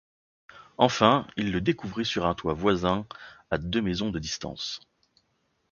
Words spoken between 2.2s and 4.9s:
un toit voisin, à deux maisons de distance.